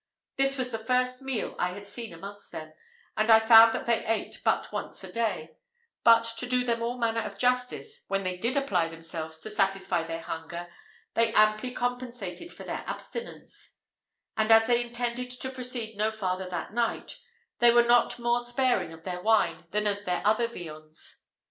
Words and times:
This 0.35 0.57
was 0.57 0.71
the 0.71 0.83
first 0.83 1.21
meal 1.21 1.55
I 1.59 1.73
had 1.73 1.85
seen 1.85 2.11
amongst 2.11 2.51
them, 2.51 2.73
and 3.15 3.29
I 3.29 3.37
found 3.37 3.71
that 3.75 3.85
they 3.85 4.03
ate 4.03 4.41
but 4.43 4.71
once 4.71 5.03
a 5.03 5.11
day: 5.11 5.51
but 6.03 6.23
to 6.39 6.47
do 6.47 6.63
them 6.63 6.81
all 6.81 6.97
manner 6.97 7.21
of 7.21 7.37
justice, 7.37 8.03
when 8.07 8.23
they 8.23 8.35
did 8.35 8.57
apply 8.57 8.87
themselves 8.87 9.41
to 9.41 9.51
satisfy 9.51 10.01
their 10.01 10.23
hunger, 10.23 10.73
they 11.13 11.31
amply 11.33 11.69
compensated 11.69 12.51
for 12.51 12.63
their 12.63 12.83
abstinence; 12.87 13.75
and 14.35 14.51
as 14.51 14.65
they 14.65 14.81
intended 14.83 15.29
to 15.29 15.51
proceed 15.51 15.95
no 15.95 16.09
farther 16.09 16.49
that 16.49 16.73
night, 16.73 17.19
they 17.59 17.69
were 17.71 17.85
not 17.85 18.17
more 18.17 18.41
sparing 18.41 18.91
of 18.91 19.03
their 19.03 19.21
wine 19.21 19.65
than 19.69 19.85
of 19.85 20.05
their 20.05 20.25
other 20.25 20.47
viands. 20.47 21.25